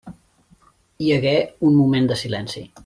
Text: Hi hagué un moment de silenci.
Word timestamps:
Hi 1.03 1.11
hagué 1.17 1.35
un 1.71 1.79
moment 1.81 2.13
de 2.13 2.21
silenci. 2.27 2.69